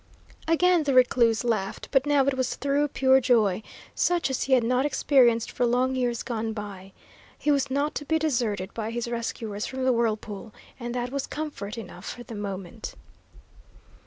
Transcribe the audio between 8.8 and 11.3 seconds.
his rescuers from the whirlpool, and that was